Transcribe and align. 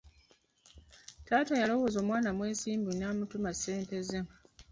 Taata 1.25 1.53
yalowooza 1.61 1.97
omwana 2.03 2.29
mwesimbu 2.37 2.91
n'amutuma 2.95 3.51
ssente 3.53 3.97
ze. 4.07 4.19